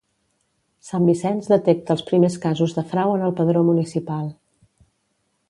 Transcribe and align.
Sant 0.87 1.03
Vicenç 1.09 1.49
detecta 1.53 1.93
els 1.97 2.03
primers 2.07 2.39
casos 2.47 2.75
de 2.79 2.85
frau 2.95 3.15
en 3.21 3.27
el 3.29 3.37
padró 3.43 3.63
municipal 3.71 4.27